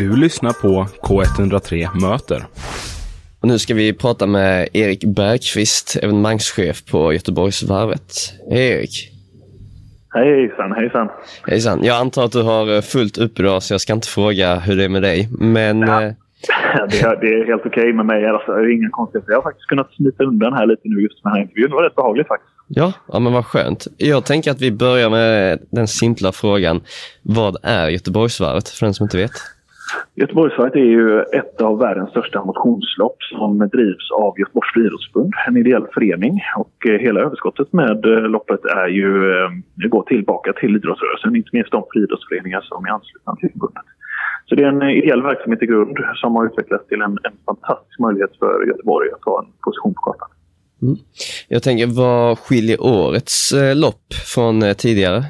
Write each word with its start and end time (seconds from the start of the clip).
Du 0.00 0.16
lyssnar 0.16 0.52
på 0.52 0.86
K103 1.02 2.00
Möter. 2.00 2.44
Och 3.40 3.48
nu 3.48 3.58
ska 3.58 3.74
vi 3.74 3.92
prata 3.92 4.26
med 4.26 4.68
Erik 4.72 5.04
Bergqvist, 5.04 5.96
evenemangschef 6.02 6.84
på 6.90 7.12
Göteborgsvarvet. 7.12 8.12
Hej 8.50 8.70
Erik! 8.70 9.10
Hejsan, 10.14 10.72
hejsan. 10.72 11.08
Hejsan. 11.46 11.84
Jag 11.84 11.96
antar 11.96 12.24
att 12.24 12.32
du 12.32 12.42
har 12.42 12.74
eh, 12.74 12.80
fullt 12.80 13.18
upp 13.18 13.40
idag 13.40 13.62
så 13.62 13.74
jag 13.74 13.80
ska 13.80 13.92
inte 13.92 14.08
fråga 14.08 14.54
hur 14.54 14.76
det 14.76 14.84
är 14.84 14.88
med 14.88 15.02
dig. 15.02 15.28
Men... 15.38 15.80
Ja. 15.80 16.02
Eh, 16.02 16.12
Det 16.90 17.00
är, 17.00 17.20
det 17.20 17.26
är 17.26 17.46
helt 17.46 17.66
okej 17.66 17.92
med 17.92 18.06
mig. 18.06 18.26
Alltså, 18.26 18.52
det 18.52 18.60
är 18.60 18.74
inga 18.74 18.90
konstigheter. 18.90 19.32
Jag 19.32 19.38
har 19.38 19.42
faktiskt 19.42 19.66
kunnat 19.66 19.92
smita 19.92 20.24
undan 20.24 20.52
här 20.52 20.66
lite 20.66 20.82
nu 20.84 21.02
just 21.02 21.24
med 21.24 21.32
den 21.32 21.36
här 21.36 21.42
intervjun. 21.42 21.70
Det 21.70 21.76
var 21.76 21.82
rätt 21.82 21.96
behagligt 21.96 22.28
faktiskt. 22.28 22.52
ja, 22.68 22.92
ja, 23.12 23.18
men 23.18 23.32
vad 23.32 23.46
skönt. 23.46 23.86
Jag 23.96 24.24
tänker 24.24 24.50
att 24.50 24.60
vi 24.60 24.72
börjar 24.72 25.10
med 25.10 25.58
den 25.70 25.88
simpla 25.88 26.32
frågan. 26.32 26.80
Vad 27.22 27.56
är 27.62 27.88
Göteborgsvarvet, 27.88 28.68
för 28.68 28.86
den 28.86 28.94
som 28.94 29.04
inte 29.04 29.16
vet? 29.16 29.32
Göteborgsvarvet 30.14 30.74
är 30.74 30.90
ju 30.98 31.20
ett 31.22 31.60
av 31.60 31.78
världens 31.78 32.10
största 32.10 32.44
motionslopp 32.44 33.16
som 33.22 33.58
drivs 33.58 34.10
av 34.10 34.38
Göteborgs 34.38 34.72
friidrottsförbund, 34.74 35.32
en 35.48 35.56
ideell 35.56 35.86
förening. 35.94 36.40
Och 36.56 36.76
eh, 36.88 36.98
hela 37.00 37.20
överskottet 37.20 37.72
med 37.72 38.04
eh, 38.04 38.22
loppet 38.34 38.64
är 38.64 38.88
ju, 38.88 39.10
eh, 39.32 39.88
går 39.88 40.02
tillbaka 40.02 40.52
till 40.52 40.76
idrottsrörelsen, 40.76 41.36
inte 41.36 41.50
minst 41.52 41.70
de 41.70 41.84
friidrottsföreningar 41.92 42.60
som 42.60 42.84
är 42.84 42.90
anslutna 42.90 43.36
till 43.36 43.50
förbundet. 43.52 43.84
Så 44.46 44.54
det 44.54 44.62
är 44.62 44.68
en 44.68 44.82
ideell 44.82 45.22
verksamhet 45.22 45.62
i 45.62 45.66
grund 45.66 45.96
som 46.14 46.36
har 46.36 46.46
utvecklats 46.46 46.86
till 46.88 47.00
en, 47.00 47.18
en 47.28 47.36
fantastisk 47.46 47.98
möjlighet 47.98 48.36
för 48.38 48.66
Göteborg 48.66 49.08
att 49.14 49.20
ta 49.20 49.42
en 49.42 49.52
position 49.64 49.94
på 49.94 50.00
kartan. 50.00 50.28
Mm. 50.82 50.96
Jag 51.48 51.62
tänker, 51.62 51.86
vad 51.86 52.38
skiljer 52.38 52.82
årets 52.82 53.54
lopp 53.74 54.14
från 54.34 54.74
tidigare? 54.78 55.24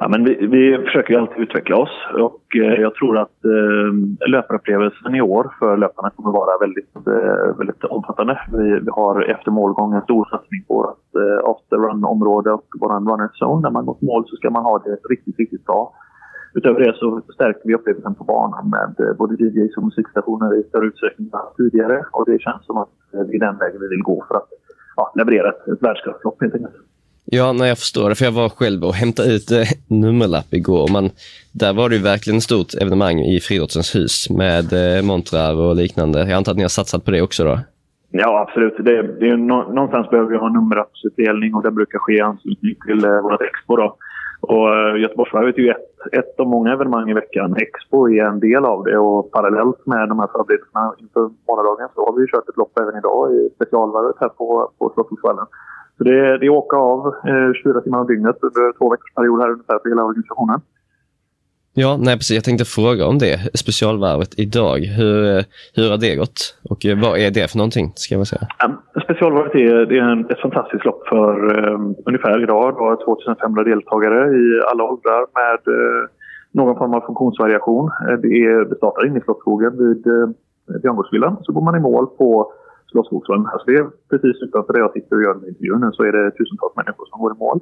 Ja, 0.00 0.08
men 0.08 0.24
vi, 0.24 0.46
vi 0.46 0.84
försöker 0.84 1.14
ju 1.14 1.20
alltid 1.20 1.42
utveckla 1.42 1.76
oss 1.76 1.94
och 2.14 2.56
eh, 2.56 2.80
jag 2.80 2.94
tror 2.94 3.18
att 3.18 3.44
eh, 3.44 4.28
löparupplevelsen 4.28 5.14
i 5.14 5.20
år 5.20 5.54
för 5.58 5.76
löparna 5.76 6.10
kommer 6.10 6.32
vara 6.32 6.58
väldigt, 6.60 6.96
eh, 6.96 7.56
väldigt 7.58 7.84
omfattande. 7.84 8.40
Vi, 8.52 8.80
vi 8.86 8.90
har 8.90 9.22
efter 9.22 9.50
målgång 9.50 9.94
en 9.94 10.02
stor 10.02 10.28
satsning 10.30 10.64
på 10.68 10.74
vårt 10.74 11.22
eh, 11.22 11.50
after 11.50 11.76
run-område 11.76 12.50
och 12.52 12.66
vår 12.80 12.88
runner 12.88 13.30
zone. 13.40 13.62
När 13.62 13.70
man 13.70 13.86
går 13.86 13.96
mål 14.00 14.24
så 14.26 14.36
ska 14.36 14.50
man 14.50 14.64
ha 14.64 14.78
det 14.78 14.96
riktigt, 15.10 15.38
riktigt 15.38 15.64
bra. 15.64 15.92
Utöver 16.54 16.80
det 16.80 16.94
så 16.96 17.22
stärker 17.34 17.60
vi 17.64 17.74
upplevelsen 17.74 18.14
på 18.14 18.24
banan 18.24 18.70
med 18.70 19.08
eh, 19.08 19.16
både 19.16 19.34
DJs 19.34 19.76
och 19.76 19.84
musikstationer 19.84 20.60
i 20.60 20.62
större 20.62 20.86
utsträckning 20.86 21.30
än 21.32 21.56
tidigare. 21.56 22.04
Och 22.12 22.24
det 22.26 22.40
känns 22.40 22.66
som 22.66 22.76
att 22.76 22.94
eh, 23.14 23.20
det 23.20 23.36
är 23.36 23.40
den 23.40 23.58
vägen 23.58 23.80
vi 23.80 23.88
vill 23.88 24.02
gå 24.02 24.24
för 24.28 24.34
att 24.34 24.48
ja, 24.96 25.12
leverera 25.14 25.48
ett, 25.48 25.68
ett 25.68 25.82
världsklasslopp 25.82 26.40
helt 26.40 26.54
enkelt. 26.54 26.74
Ja, 27.30 27.52
nej, 27.52 27.68
jag 27.68 27.78
förstår 27.78 28.08
det, 28.08 28.14
för 28.14 28.24
jag 28.24 28.32
var 28.32 28.48
själv 28.48 28.84
och 28.84 28.94
hämtade 28.94 29.28
ut 29.36 29.50
eh, 29.50 29.68
nummerlapp 29.88 30.50
igår. 30.60 30.88
Man, 30.92 31.10
där 31.52 31.72
var 31.72 31.88
det 31.88 31.96
ju 31.96 32.02
verkligen 32.02 32.36
ett 32.36 32.50
stort 32.50 32.74
evenemang 32.82 33.18
i 33.20 33.40
Friidrottens 33.40 33.94
hus 33.96 34.30
med 34.30 34.66
eh, 34.72 35.02
montrar 35.10 35.54
och 35.64 35.76
liknande. 35.76 36.18
Jag 36.18 36.32
antar 36.32 36.52
att 36.52 36.58
ni 36.58 36.68
har 36.68 36.76
satsat 36.78 37.04
på 37.04 37.10
det 37.10 37.22
också 37.22 37.44
då? 37.44 37.58
Ja, 38.10 38.30
absolut. 38.44 38.76
Det, 38.78 39.02
det 39.20 39.28
är 39.28 39.36
no, 39.36 39.58
någonstans 39.72 40.10
behöver 40.10 40.30
vi 40.30 40.36
ha 40.36 40.48
nummerlappsutdelning 40.48 41.54
och 41.54 41.62
det 41.62 41.70
brukar 41.70 41.98
ske 41.98 42.14
i 42.16 42.20
anslutning 42.20 42.74
till 42.86 43.04
eh, 43.04 43.20
vårt 43.22 43.42
Expo. 43.42 43.76
Då. 43.76 43.96
Och 44.40 44.66
eh, 44.76 45.00
Göteborgsvarvet 45.02 45.58
är 45.58 45.62
ju 45.62 45.70
ett, 45.70 45.90
ett 46.12 46.40
av 46.40 46.46
många 46.46 46.72
evenemang 46.72 47.10
i 47.10 47.14
veckan. 47.14 47.56
Expo 47.56 48.08
är 48.08 48.24
en 48.24 48.40
del 48.40 48.64
av 48.64 48.84
det 48.84 48.98
och 48.98 49.30
parallellt 49.30 49.86
med 49.86 50.08
de 50.08 50.18
här 50.18 50.28
förberedelserna 50.34 50.94
inför 50.98 51.24
morgondagen 51.48 51.88
så 51.94 51.98
har 52.06 52.12
vi 52.16 52.20
ju 52.22 52.28
kört 52.32 52.48
ett 52.48 52.56
lopp 52.56 52.74
även 52.82 52.98
idag 53.00 53.34
i 53.34 53.50
specialvarvet 53.56 54.16
här 54.20 54.28
på, 54.28 54.70
på 54.78 54.90
Slottsskogsvallen. 54.94 55.46
Så 55.98 56.04
det, 56.04 56.38
det 56.38 56.46
är 56.46 56.50
åka 56.50 56.76
av 56.76 57.06
eh, 57.06 57.52
24 57.62 57.80
timmar 57.80 57.98
om 57.98 58.06
dygnet 58.06 58.38
under 58.42 58.78
två 58.78 58.90
veckors 58.90 59.14
period 59.14 59.40
här 59.40 59.50
ungefär 59.50 59.78
för 59.82 59.88
hela 59.88 60.04
organisationen. 60.04 60.60
Ja, 61.82 61.96
nej 62.06 62.14
precis. 62.16 62.34
Jag 62.34 62.44
tänkte 62.44 62.64
fråga 62.64 63.06
om 63.06 63.18
det. 63.18 63.34
Specialvarvet 63.64 64.32
idag. 64.38 64.78
Hur, 64.98 65.16
eh, 65.36 65.44
hur 65.76 65.90
har 65.90 65.98
det 66.06 66.16
gått? 66.22 66.38
Och 66.70 66.80
eh, 66.86 66.98
vad 67.04 67.14
är 67.18 67.30
det 67.30 67.50
för 67.50 67.58
någonting, 67.58 67.86
ska 67.94 68.14
jag 68.14 68.26
säga? 68.26 68.46
Specialvarvet 69.04 69.54
är, 69.54 69.86
det 69.90 69.98
är 69.98 70.08
en, 70.14 70.30
ett 70.30 70.40
fantastiskt 70.40 70.84
lopp 70.84 71.02
för 71.08 71.34
um, 71.68 71.94
ungefär 72.06 72.42
idag. 72.42 72.74
Det 72.74 72.80
har 72.84 72.96
2500 73.04 73.64
deltagare 73.64 74.20
i 74.42 74.44
alla 74.70 74.82
åldrar 74.84 75.22
med 75.40 75.60
uh, 75.74 76.02
någon 76.52 76.78
form 76.78 76.94
av 76.94 77.00
funktionsvariation. 77.00 77.90
Det, 78.22 78.32
är, 78.44 78.64
det 78.68 78.76
startar 78.76 79.06
inne 79.06 79.18
i 79.18 79.22
Slottsskogen 79.22 79.72
vid 79.82 80.06
uh, 80.06 80.28
Björngårdsvillan. 80.82 81.36
Så 81.42 81.52
går 81.52 81.62
man 81.62 81.76
i 81.76 81.80
mål 81.80 82.06
på 82.06 82.52
Slottsskogsvallen. 82.90 83.46
Alltså 83.46 83.66
det 83.70 83.76
är 83.76 83.86
precis 84.10 84.36
utanför 84.42 84.72
där 84.72 84.80
jag 84.80 84.92
sitter 84.92 85.16
och 85.16 85.22
gör 85.22 85.34
den 85.34 85.48
intervjun. 85.48 85.92
Så 85.92 86.02
är 86.02 86.12
det 86.12 86.30
tusentals 86.30 86.76
människor 86.76 87.06
som 87.10 87.20
går 87.20 87.32
i 87.34 87.38
mål. 87.38 87.60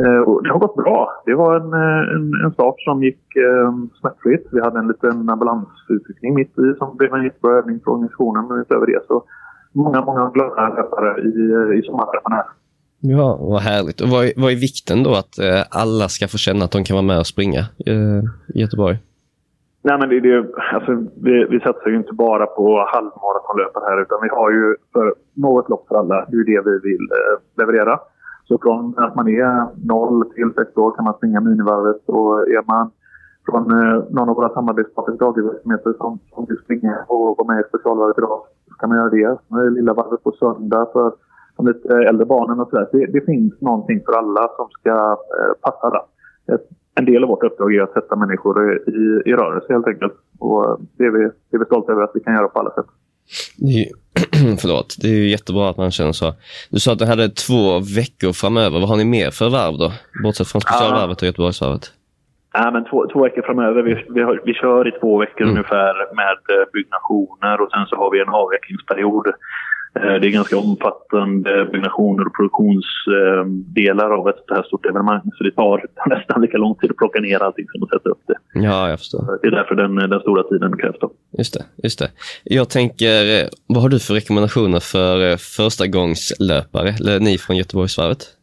Eh, 0.00 0.20
och 0.28 0.42
det 0.42 0.50
har 0.52 0.58
gått 0.58 0.76
bra. 0.76 1.22
Det 1.26 1.34
var 1.34 1.52
en, 1.60 1.72
eh, 1.72 2.14
en, 2.14 2.24
en 2.44 2.52
start 2.52 2.80
som 2.80 3.02
gick 3.02 3.36
eh, 3.36 3.70
smärtfritt. 4.00 4.46
Vi 4.52 4.60
hade 4.60 4.78
en 4.78 4.88
liten 4.88 5.30
ambulansutryckning 5.30 6.34
mitt 6.34 6.58
i 6.58 6.68
som 6.78 6.96
blev 6.96 7.14
en 7.14 7.24
jättebra 7.24 7.52
övning 7.58 7.80
för 7.80 7.90
organisationen. 7.90 8.48
Men 8.48 8.60
utöver 8.60 8.86
det 8.86 9.00
så 9.06 9.24
många, 9.72 10.00
många 10.00 10.30
glada 10.34 10.68
löpare 10.68 11.10
i, 11.20 11.34
eh, 11.56 11.78
i 11.78 11.82
sommarträffarna 11.82 12.36
här. 12.36 12.46
Ja, 13.00 13.38
vad 13.40 13.60
härligt. 13.60 14.00
Och 14.00 14.08
vad 14.08 14.24
är, 14.24 14.32
vad 14.36 14.52
är 14.52 14.56
vikten 14.56 15.02
då 15.02 15.14
att 15.14 15.38
eh, 15.38 15.62
alla 15.70 16.08
ska 16.08 16.28
få 16.28 16.38
känna 16.38 16.64
att 16.64 16.70
de 16.70 16.84
kan 16.84 16.94
vara 16.94 17.06
med 17.06 17.18
och 17.18 17.26
springa 17.26 17.60
eh, 17.86 18.22
i 18.54 18.60
Göteborg? 18.60 18.98
Nej, 19.82 19.98
men 19.98 20.08
det, 20.08 20.20
det, 20.20 20.46
alltså, 20.74 20.92
vi, 21.22 21.44
vi 21.50 21.60
satsar 21.60 21.90
ju 21.90 21.96
inte 21.96 22.12
bara 22.12 22.46
på 22.46 22.64
halvmaratonlöpare 22.92 23.84
här 23.90 24.02
utan 24.02 24.18
vi 24.22 24.28
har 24.28 24.50
ju 24.50 24.76
för 24.92 25.14
något 25.34 25.68
lopp 25.68 25.88
för 25.88 25.94
alla. 25.94 26.26
Det 26.28 26.36
är 26.36 26.38
ju 26.38 26.44
det 26.44 26.62
vi 26.70 26.78
vill 26.88 27.06
eh, 27.18 27.34
leverera. 27.58 28.00
Så 28.44 28.58
från 28.58 28.94
att 28.96 29.14
man 29.14 29.28
är 29.28 29.66
0 29.86 30.30
till 30.34 30.52
6 30.56 30.76
år 30.76 30.90
kan 30.96 31.04
man 31.04 31.14
springa 31.14 31.40
minivarvet 31.40 32.02
och 32.06 32.48
är 32.48 32.62
man 32.66 32.90
från 33.46 33.70
eh, 33.70 34.02
någon 34.10 34.28
av 34.28 34.36
våra 34.36 34.48
samarbetspartners 34.48 35.18
dagligverksamheter 35.18 35.92
som, 35.92 36.18
som 36.34 36.46
vill 36.48 36.58
springa 36.64 37.04
och 37.08 37.36
vara 37.38 37.54
med 37.54 37.60
i 37.60 37.68
specialvarvet 37.68 38.18
idag 38.18 38.40
så 38.68 38.74
kan 38.74 38.88
man 38.88 38.98
göra 38.98 39.10
det. 39.10 39.38
Med 39.48 39.72
lilla 39.72 39.94
varvet 39.94 40.22
på 40.22 40.32
söndag 40.32 40.88
för 40.92 41.12
de 41.56 41.66
lite 41.66 41.94
äldre 42.08 42.26
barnen 42.26 42.60
och 42.60 42.68
sådär. 42.68 42.88
Det, 42.92 43.06
det 43.06 43.20
finns 43.20 43.60
någonting 43.60 44.00
för 44.06 44.12
alla 44.12 44.48
som 44.56 44.68
ska 44.68 44.94
eh, 45.38 45.52
passa 45.60 45.90
där. 45.90 46.04
Ett, 46.54 46.68
en 46.98 47.04
del 47.04 47.22
av 47.22 47.28
vårt 47.28 47.42
uppdrag 47.42 47.74
är 47.74 47.82
att 47.82 47.92
sätta 47.92 48.16
människor 48.16 48.74
i, 48.88 49.30
i 49.30 49.32
rörelse 49.32 49.72
helt 49.72 49.86
enkelt. 49.86 50.12
Och 50.38 50.80
det 50.98 51.04
är, 51.04 51.10
vi, 51.10 51.18
det 51.50 51.56
är 51.56 51.58
vi 51.58 51.64
stolta 51.64 51.92
över 51.92 52.02
att 52.02 52.10
vi 52.14 52.20
kan 52.20 52.34
göra 52.34 52.48
på 52.48 52.58
alla 52.58 52.70
sätt. 52.70 52.86
Det 53.56 53.72
är, 53.82 53.88
förlåt, 54.62 54.96
det 55.02 55.08
är 55.08 55.12
ju 55.12 55.28
jättebra 55.28 55.68
att 55.70 55.76
man 55.76 55.90
känner 55.90 56.12
så. 56.12 56.34
Du 56.70 56.78
sa 56.80 56.92
att 56.92 56.98
du 56.98 57.04
hade 57.04 57.28
två 57.28 57.78
veckor 57.96 58.32
framöver. 58.32 58.80
Vad 58.80 58.88
har 58.88 58.96
ni 58.96 59.04
mer 59.04 59.30
för 59.30 59.48
varv 59.48 59.78
då? 59.78 59.92
Bortsett 60.22 60.48
från 60.48 60.60
specialvarvet 60.60 61.22
och 61.22 61.26
Göteborgsvarvet. 61.26 61.92
Ja, 62.52 62.70
men 62.70 62.84
två, 62.84 63.06
två 63.12 63.22
veckor 63.22 63.42
framöver. 63.42 63.82
Vi, 63.82 64.04
vi, 64.14 64.20
har, 64.22 64.40
vi 64.44 64.54
kör 64.54 64.88
i 64.88 65.00
två 65.00 65.18
veckor 65.18 65.42
Mm. 65.42 65.50
ungefär 65.54 65.94
med 66.14 66.38
eh, 66.54 66.64
byggnationer 66.72 67.60
och 67.60 67.70
sen 67.70 67.86
så 67.86 67.96
har 67.96 68.10
vi 68.10 68.20
en 68.20 68.28
avvecklingsperiod. 68.28 69.26
Eh, 70.02 70.20
Det 70.20 70.26
är 70.26 70.30
ganska 70.30 70.58
omfattande 70.58 71.68
byggnationer 71.72 72.26
och 72.26 72.34
produktionsdelar 72.36 74.10
av 74.10 74.28
ett 74.28 74.44
så 74.48 74.54
här 74.54 74.62
stort 74.62 74.86
evenemang. 74.86 75.20
Så 75.38 75.44
det 75.44 75.50
tar 75.50 75.84
nästan 76.16 76.42
lika 76.42 76.58
lång 76.58 76.74
tid 76.74 76.90
att 76.90 76.96
plocka 76.96 77.20
ner 77.20 77.42
allting 77.42 77.66
som 77.72 77.82
att 77.82 77.88
sätta 77.90 78.08
upp 78.08 78.22
det. 78.26 78.36
Ja, 78.54 78.88
jag 78.90 78.98
förstår. 78.98 79.38
Det 79.42 79.46
är 79.48 79.50
därför 79.50 79.74
den, 79.74 79.94
den 79.94 80.20
stora 80.20 80.42
tiden 80.42 80.76
krävs. 80.78 80.96
Då. 81.00 81.10
Just 81.38 81.54
det, 81.54 81.64
just 81.82 81.98
det. 81.98 82.10
Jag 82.44 82.68
tänker, 82.70 83.40
eh, 83.40 83.46
vad 83.66 83.82
har 83.82 83.88
du 83.88 83.98
för 83.98 84.14
rekommendationer 84.14 84.80
för 84.80 85.30
eh, 85.30 85.36
förstagångslöpare, 85.36 86.88
eller 87.00 87.20
ni 87.20 87.38
från 87.38 87.56
Göteborgsvarvet? 87.56 88.34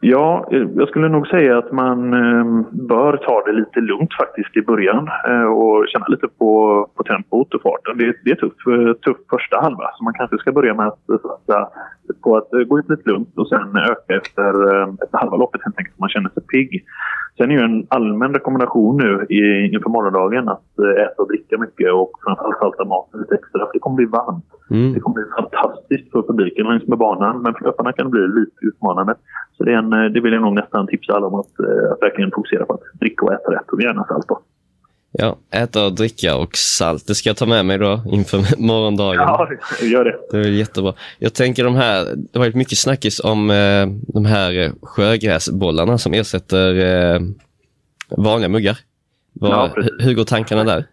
Ja, 0.00 0.48
jag 0.50 0.88
skulle 0.88 1.08
nog 1.08 1.26
säga 1.26 1.58
att 1.58 1.72
man 1.72 2.14
eh, 2.14 2.64
bör 2.70 3.16
ta 3.16 3.42
det 3.46 3.52
lite 3.52 3.80
lugnt 3.80 4.14
faktiskt 4.14 4.56
i 4.56 4.62
början 4.62 5.08
eh, 5.28 5.42
och 5.42 5.88
känna 5.88 6.06
lite 6.08 6.28
på, 6.28 6.86
på 6.94 7.02
tempot 7.02 7.54
och 7.54 7.62
farten. 7.62 7.98
Det, 7.98 8.14
det 8.24 8.30
är 8.30 8.34
tufft, 8.34 8.66
eh, 8.66 8.92
tufft 8.92 9.30
första 9.30 9.60
halva 9.60 9.90
så 9.94 10.04
man 10.04 10.14
kanske 10.14 10.38
ska 10.38 10.52
börja 10.52 10.74
med 10.74 10.86
att 10.86 11.08
eh, 11.08 11.16
satsa 11.16 11.68
på 12.22 12.36
att 12.36 12.50
gå 12.68 12.78
ut 12.78 12.88
lite 12.88 13.10
lugnt 13.10 13.38
och 13.38 13.48
sen 13.48 13.76
öka 13.76 14.16
efter, 14.16 14.50
efter 15.04 15.18
halva 15.18 15.36
loppet 15.36 15.60
helt 15.64 15.78
enkelt 15.78 15.96
så 15.96 16.02
man 16.02 16.08
känner 16.08 16.30
sig 16.30 16.42
pigg. 16.42 16.84
Sen 17.36 17.50
är 17.50 17.54
ju 17.54 17.60
en 17.60 17.86
allmän 17.88 18.34
rekommendation 18.34 18.96
nu 18.96 19.26
inför 19.74 19.90
morgondagen 19.90 20.48
att 20.48 20.78
äta 20.98 21.22
och 21.22 21.28
dricka 21.28 21.58
mycket 21.58 21.92
och 21.92 22.10
framförallt 22.24 22.58
salta 22.58 22.84
maten 22.84 23.20
lite 23.20 23.34
extra 23.34 23.66
för 23.66 23.72
det 23.72 23.78
kommer 23.78 23.96
bli 23.96 24.06
varmt. 24.06 24.44
Mm. 24.70 24.92
Det 24.92 25.00
kommer 25.00 25.14
bli 25.14 25.24
fantastiskt 25.36 26.10
för 26.12 26.22
publiken 26.22 26.66
längs 26.66 26.86
med 26.86 26.98
banan 26.98 27.42
men 27.42 27.54
för 27.54 27.64
löparna 27.64 27.92
kan 27.92 28.06
det 28.06 28.10
bli 28.10 28.40
lite 28.40 28.56
utmanande. 28.60 29.14
Så 29.58 29.64
det, 29.64 29.72
är 29.72 29.76
en, 29.76 29.92
eh, 29.92 30.04
det 30.04 30.20
vill 30.20 30.32
jag 30.32 30.42
nog 30.42 30.54
nästan 30.54 30.86
tipsa 30.86 31.12
alla 31.12 31.26
om 31.26 31.34
att, 31.34 31.58
eh, 31.60 31.92
att 31.92 32.02
verkligen 32.02 32.30
fokusera 32.30 32.64
på 32.64 32.74
att 32.74 33.00
dricka 33.00 33.24
och 33.26 33.32
äta 33.32 33.50
rätt 33.52 33.68
och 33.72 33.82
gärna 33.82 34.04
salt 34.04 34.28
då. 34.28 34.40
Ja, 35.12 35.36
äta 35.50 35.84
och 35.86 35.92
dricka 35.92 36.36
och 36.36 36.56
salt. 36.56 37.06
Det 37.06 37.14
ska 37.14 37.28
jag 37.28 37.36
ta 37.36 37.46
med 37.46 37.66
mig 37.66 37.78
då 37.78 38.02
inför 38.12 38.38
morgondagen. 38.58 39.20
Ja, 39.20 39.48
gör 39.82 40.04
det. 40.04 40.16
Det 40.30 40.38
är 40.38 40.50
jättebra. 40.50 40.94
Jag 41.18 41.34
tänker 41.34 41.64
de 41.64 41.74
här, 41.74 42.04
det 42.04 42.38
har 42.38 42.40
varit 42.40 42.54
mycket 42.54 42.78
snackis 42.78 43.20
om 43.20 43.50
eh, 43.50 43.86
de 44.14 44.24
här 44.24 44.58
eh, 44.64 44.70
sjögräsbollarna 44.82 45.98
som 45.98 46.14
ersätter 46.14 46.74
eh, 47.14 47.20
vanliga 48.16 48.48
muggar. 48.48 48.78
Vad, 49.32 49.50
Ja, 49.50 49.70
hur 49.98 50.14
går 50.14 50.24
tankarna 50.24 50.64
där? 50.64 50.84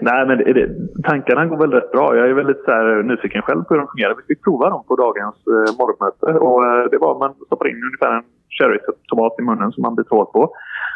Nej, 0.00 0.26
men 0.26 0.38
det, 0.38 0.68
tankarna 1.04 1.46
går 1.46 1.56
väl 1.56 1.72
rätt 1.72 1.92
bra. 1.92 2.16
Jag 2.16 2.28
är 2.28 2.34
väldigt 2.34 2.64
så 2.64 2.70
här, 2.70 3.02
nyfiken 3.02 3.42
själv 3.42 3.62
på 3.62 3.74
hur 3.74 3.80
de 3.80 3.88
fungerar. 3.88 4.14
Vi 4.16 4.34
fick 4.34 4.44
prova 4.44 4.70
dem 4.70 4.84
på 4.88 4.96
dagens 4.96 5.36
eh, 5.46 5.78
morgonmöte. 5.78 6.26
Och, 6.46 6.64
eh, 6.64 6.90
det 6.90 6.98
var 6.98 7.18
man 7.18 7.34
stoppar 7.46 7.68
in 7.68 7.82
ungefär 7.88 8.12
en 8.16 8.24
cherrytomat 8.48 9.34
i 9.38 9.42
munnen 9.42 9.72
som 9.72 9.82
man 9.82 9.94
blir 9.94 10.04
tråd 10.04 10.32
på. 10.32 10.52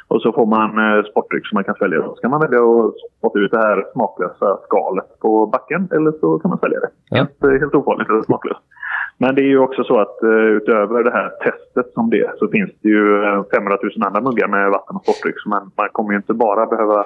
Och 0.09 0.23
så 0.23 0.33
får 0.33 0.47
man 0.47 0.71
eh, 0.79 1.05
sportdryck 1.05 1.47
som 1.47 1.57
man 1.57 1.65
kan 1.65 1.75
svälja. 1.75 2.03
Så 2.03 2.21
kan 2.23 2.31
man 2.31 2.41
välja 2.41 2.59
att 2.59 2.95
spotta 3.19 3.39
ut 3.39 3.51
det 3.51 3.59
här 3.59 3.85
smaklösa 3.93 4.59
skalet 4.67 5.19
på 5.21 5.47
backen 5.47 5.89
eller 5.95 6.13
så 6.21 6.39
kan 6.39 6.49
man 6.49 6.59
svälja 6.59 6.81
det. 6.81 6.91
Ja. 7.11 7.17
Helt, 7.17 7.45
eh, 7.45 7.61
helt 7.61 7.75
ofarligt 7.75 8.09
eller 8.09 8.23
smaklöst. 8.23 8.61
Men 9.19 9.35
det 9.35 9.43
är 9.43 9.53
ju 9.55 9.59
också 9.59 9.85
så 9.85 10.01
att 10.01 10.23
eh, 10.23 10.49
utöver 10.59 11.05
det 11.05 11.11
här 11.11 11.29
testet 11.45 11.93
som 11.95 12.11
det 12.11 12.31
så 12.39 12.49
finns 12.49 12.71
det 12.83 12.89
ju 12.89 13.25
eh, 13.25 13.43
500 13.55 13.79
000 13.83 14.07
andra 14.07 14.21
muggar 14.21 14.49
med 14.49 14.71
vatten 14.71 14.97
och 14.97 15.03
sportdryck. 15.03 15.41
Så 15.41 15.49
man, 15.49 15.71
man 15.77 15.89
kommer 15.93 16.11
ju 16.11 16.17
inte 16.17 16.35
bara 16.35 16.67
behöva 16.67 17.05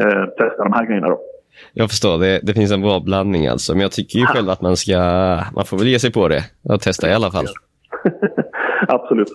eh, 0.00 0.24
testa 0.26 0.64
de 0.64 0.72
här 0.72 0.86
grejerna 0.86 1.08
då. 1.08 1.20
Jag 1.72 1.90
förstår, 1.90 2.18
det, 2.18 2.40
det 2.42 2.54
finns 2.54 2.72
en 2.72 2.82
bra 2.82 3.00
blandning 3.00 3.46
alltså. 3.46 3.72
Men 3.72 3.82
jag 3.82 3.92
tycker 3.92 4.18
ju 4.18 4.26
själv 4.26 4.50
att 4.50 4.60
man 4.60 4.76
ska, 4.76 4.98
man 5.54 5.64
får 5.64 5.78
väl 5.78 5.88
ge 5.88 5.98
sig 5.98 6.12
på 6.12 6.28
det 6.28 6.44
och 6.62 6.80
testa 6.80 7.10
i 7.10 7.12
alla 7.12 7.30
fall. 7.30 7.46
Absolut. 8.88 9.28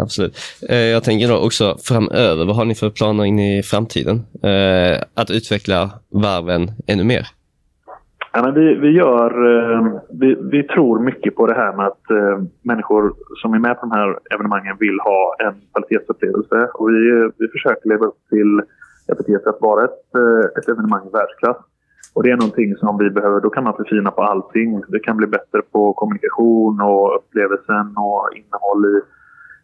Absolut. 0.00 0.36
Eh, 0.68 0.76
jag 0.76 1.04
tänker 1.04 1.28
då 1.28 1.36
också 1.36 1.76
framöver, 1.82 2.44
vad 2.44 2.56
har 2.56 2.64
ni 2.64 2.74
för 2.74 2.90
planer 2.90 3.24
in 3.24 3.38
i 3.38 3.62
framtiden? 3.62 4.16
Eh, 4.42 5.02
att 5.14 5.30
utveckla 5.30 5.90
varven 6.08 6.70
ännu 6.86 7.04
mer? 7.04 7.26
Ja, 8.32 8.42
men 8.42 8.54
vi, 8.54 8.74
vi, 8.74 8.90
gör, 8.90 9.30
vi, 10.20 10.36
vi 10.52 10.62
tror 10.62 11.00
mycket 11.00 11.34
på 11.36 11.46
det 11.46 11.54
här 11.54 11.72
med 11.76 11.86
att 11.86 12.02
människor 12.62 13.12
som 13.42 13.54
är 13.54 13.58
med 13.58 13.80
på 13.80 13.86
de 13.86 13.92
här 13.92 14.18
evenemangen 14.34 14.76
vill 14.80 15.00
ha 15.00 15.36
en 15.38 15.54
kvalitetsupplevelse. 15.72 16.68
Och 16.74 16.88
vi, 16.88 17.30
vi 17.38 17.48
försöker 17.48 17.88
leva 17.88 18.06
upp 18.06 18.18
till 18.30 18.62
epitet 19.12 19.46
att 19.46 19.60
vara 19.60 19.84
ett, 19.84 20.14
eh, 20.14 20.44
ett 20.58 20.68
evenemang 20.68 21.06
i 21.06 21.10
världsklass. 21.10 21.56
Och 22.14 22.22
det 22.22 22.30
är 22.30 22.36
någonting 22.36 22.76
som 22.76 22.98
vi 22.98 23.10
behöver, 23.10 23.40
då 23.40 23.50
kan 23.50 23.64
man 23.64 23.76
förfina 23.76 24.10
på 24.10 24.22
allting. 24.22 24.82
Det 24.88 24.98
kan 24.98 25.16
bli 25.16 25.26
bättre 25.26 25.62
på 25.72 25.92
kommunikation 25.92 26.80
och 26.80 27.16
upplevelsen 27.16 27.86
och 27.96 28.28
innehåll 28.38 28.82
i, 28.94 28.96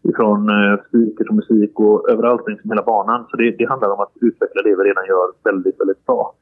ifrån 0.08 0.48
eh, 0.48 0.74
speaker 0.88 1.24
till 1.24 1.40
musik 1.42 1.80
och 1.80 2.10
överallt 2.10 2.48
längs 2.48 2.60
hela 2.64 2.82
banan. 2.82 3.26
Så 3.30 3.36
det, 3.36 3.50
det 3.58 3.64
handlar 3.64 3.90
om 3.90 4.00
att 4.00 4.12
utveckla 4.20 4.62
det 4.62 4.76
vi 4.76 4.82
redan 4.90 5.06
gör 5.06 5.26
väldigt, 5.44 5.80
väldigt 5.80 6.06
bra. 6.06 6.34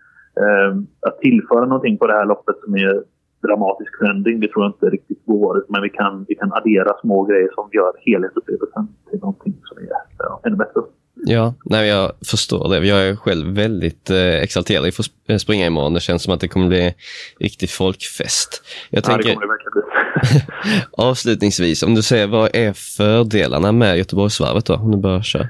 Eh, 0.42 0.72
att 1.06 1.18
tillföra 1.18 1.64
någonting 1.66 1.98
på 1.98 2.06
det 2.06 2.12
här 2.12 2.26
loppet 2.26 2.56
som 2.64 2.74
är 2.74 3.02
dramatisk 3.46 3.98
förändring, 3.98 4.40
det 4.40 4.48
tror 4.48 4.64
jag 4.64 4.72
inte 4.72 4.86
riktigt 4.96 5.26
går. 5.26 5.64
Men 5.68 5.82
vi 5.82 5.90
kan, 5.90 6.24
vi 6.28 6.34
kan 6.34 6.52
addera 6.52 7.00
små 7.00 7.24
grejer 7.24 7.50
som 7.54 7.68
gör 7.72 7.92
helhetsupplevelsen 8.06 8.88
till 9.10 9.20
någonting 9.20 9.54
som 9.64 9.78
är 9.78 9.88
ja, 10.18 10.40
ännu 10.44 10.56
bättre. 10.56 10.80
Ja, 11.26 11.54
nej, 11.64 11.88
jag 11.88 12.12
förstår 12.30 12.68
det. 12.68 12.86
Jag 12.86 13.08
är 13.08 13.16
själv 13.16 13.54
väldigt 13.56 14.10
eh, 14.10 14.16
exalterad 14.42 14.86
inför 14.86 15.02
att 15.02 15.06
sp- 15.28 15.38
springa 15.38 15.66
imorgon. 15.66 15.94
Det 15.94 16.00
känns 16.00 16.22
som 16.22 16.34
att 16.34 16.40
det 16.40 16.48
kommer 16.48 16.68
bli 16.68 16.94
riktig 17.40 17.70
folkfest. 17.70 18.62
Jag 18.90 18.98
Ja, 18.98 19.00
det 19.16 19.22
tänker, 19.22 19.34
kommer 19.34 19.46
det 19.46 19.52
verkligen 19.52 19.72
bli. 19.72 20.82
avslutningsvis, 21.10 21.82
om 21.82 21.94
du 21.94 22.02
säger 22.02 22.26
vad 22.26 22.50
är 22.56 22.72
fördelarna 22.72 23.72
med 23.72 23.98
Göteborgsvarvet 23.98 24.66
då? 24.66 24.74
Om 24.74 24.90
du 24.90 24.98
bara 24.98 25.22
kör. 25.22 25.46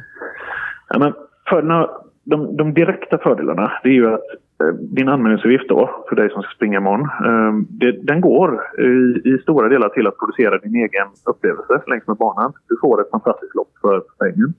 Ja, 0.89 0.99
men 0.99 1.13
fördelarna, 1.49 1.89
de, 2.25 2.57
de 2.57 2.75
direkta 2.75 3.19
fördelarna 3.19 3.73
det 3.83 3.89
är 3.89 3.93
ju 3.93 4.15
att 4.15 4.21
eh, 4.63 4.75
din 4.81 5.09
anmälningsavgift 5.09 5.69
då, 5.69 6.05
för 6.09 6.17
dig 6.17 6.31
som 6.31 6.43
ska 6.43 6.51
springa 6.55 6.79
imorgon, 6.79 7.01
eh, 7.29 7.53
det, 7.69 7.93
den 8.03 8.21
går 8.21 8.61
i, 8.79 9.29
i 9.29 9.39
stora 9.43 9.69
delar 9.69 9.89
till 9.89 10.07
att 10.07 10.19
producera 10.19 10.59
din 10.59 10.75
egen 10.75 11.09
upplevelse 11.25 11.83
längs 11.87 12.07
med 12.07 12.17
banan. 12.17 12.53
Du 12.69 12.77
får 12.81 13.01
ett 13.01 13.11
fantastiskt 13.11 13.55
lopp 13.55 13.73
för 13.81 14.01
pengen. 14.19 14.55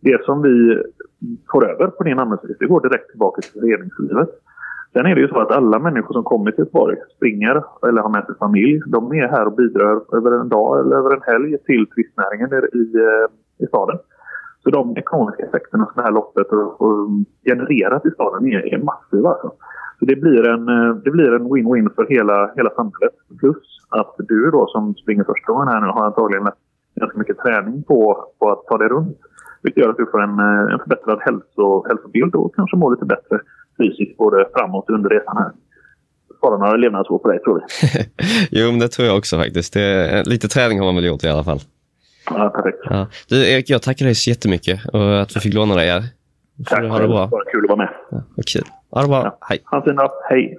Det 0.00 0.24
som 0.24 0.42
vi 0.42 0.82
får 1.52 1.70
över 1.70 1.86
på 1.86 2.04
din 2.04 2.18
anmälningsavgift, 2.18 2.60
det 2.60 2.66
går 2.66 2.80
direkt 2.80 3.10
tillbaka 3.10 3.40
till 3.40 3.60
föreningslivet. 3.60 4.28
Sen 4.92 5.06
är 5.06 5.14
det 5.14 5.20
ju 5.20 5.28
så 5.28 5.40
att 5.40 5.50
alla 5.50 5.78
människor 5.78 6.12
som 6.12 6.24
kommer 6.24 6.50
till 6.50 6.64
Göteborg, 6.64 6.96
springer 7.16 7.62
eller 7.88 8.02
har 8.02 8.10
med 8.10 8.26
sig 8.26 8.34
familj, 8.38 8.80
de 8.86 9.12
är 9.12 9.28
här 9.28 9.46
och 9.46 9.56
bidrar 9.56 10.16
över 10.16 10.40
en 10.40 10.48
dag 10.48 10.80
eller 10.80 10.96
över 10.96 11.14
en 11.14 11.22
helg 11.22 11.58
till 11.58 11.86
turistnäringen 11.86 12.48
i, 12.52 12.96
eh, 13.06 13.64
i, 13.64 13.66
staden. 13.66 13.98
Så 14.62 14.70
de 14.70 14.96
ekonomiska 14.96 15.42
effekterna 15.46 15.84
som 15.84 15.92
det 15.96 16.02
här 16.02 16.12
loppet 16.12 16.50
har 16.50 17.08
genererat 17.44 18.06
i 18.06 18.10
staden 18.10 18.52
är, 18.52 18.74
är 18.74 18.78
massiva. 18.78 19.28
Alltså. 19.28 19.52
Så 19.98 20.04
det 20.04 20.16
blir 20.16 20.48
en, 20.48 20.68
eh, 20.68 20.94
det 20.94 21.10
blir 21.10 21.32
en 21.32 21.46
win-win 21.48 21.94
för 21.94 22.06
hela, 22.06 22.52
hela 22.56 22.70
samhället. 22.70 23.14
Plus 23.40 23.78
att 23.88 24.14
du 24.18 24.50
då 24.50 24.66
som 24.66 24.94
springer 24.94 25.24
första 25.24 25.52
gången 25.52 25.68
här 25.68 25.80
nu 25.80 25.86
har 25.86 26.06
antagligen 26.06 26.48
ganska 26.94 27.18
mycket 27.18 27.38
träning 27.38 27.82
på, 27.82 28.28
på 28.38 28.50
att 28.50 28.66
ta 28.66 28.78
dig 28.78 28.88
runt. 28.88 29.18
Vilket 29.62 29.82
gör 29.82 29.90
att 29.90 29.96
du 29.96 30.06
får 30.10 30.22
en, 30.22 30.38
eh, 30.38 30.72
en 30.72 30.78
förbättrad 30.78 31.18
hälso, 31.20 31.88
hälsobild 31.88 32.34
och 32.34 32.54
kanske 32.54 32.76
mår 32.76 32.90
lite 32.90 33.04
bättre 33.04 33.38
fysiskt 33.78 34.16
både 34.16 34.46
framåt 34.56 34.88
och 34.88 34.94
under 34.94 35.10
resan 35.10 35.36
här. 35.36 35.50
Spara 36.38 36.58
några 36.58 36.76
levnadsår 36.76 37.18
på 37.18 37.28
dig 37.28 37.38
tror 37.42 37.54
vi. 37.60 38.04
jo, 38.60 38.70
men 38.70 38.78
det 38.78 38.88
tror 38.88 39.08
jag 39.08 39.18
också 39.18 39.36
faktiskt. 39.36 39.72
Det, 39.72 40.26
lite 40.26 40.48
träning 40.48 40.78
har 40.78 40.86
man 40.86 40.94
väl 40.94 41.04
gjort 41.04 41.24
i 41.24 41.28
alla 41.28 41.44
fall. 41.44 41.58
Ja, 42.30 42.50
perfekt. 42.50 42.78
Ja. 42.84 43.06
Du, 43.28 43.52
Erik, 43.52 43.70
jag 43.70 43.82
tackar 43.82 44.04
dig 44.04 44.14
så 44.14 44.30
jättemycket 44.30 44.80
och 44.92 45.20
att 45.20 45.36
vi 45.36 45.40
fick 45.40 45.54
låna 45.54 45.74
dig 45.74 45.90
här. 45.90 46.02
Tack 46.66 46.84
ha 46.84 46.98
det 46.98 47.08
bra. 47.08 47.26
Bara 47.26 47.44
kul 47.44 47.64
att 47.64 47.68
vara 47.68 47.78
med. 47.78 47.88
Ja, 48.10 48.42
kul. 48.46 48.62
Ha 48.90 49.02
det 49.02 49.08
bra. 49.08 49.22
Ja. 49.24 49.38
Hej. 49.40 49.62
Ha 49.64 49.78
en 49.78 49.84
fin 49.84 49.96
dag. 49.96 50.10
Hej! 50.30 50.58